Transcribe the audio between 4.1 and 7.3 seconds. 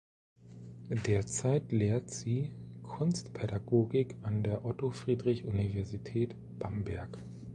an der Otto-Friedrich-Universität Bamberg.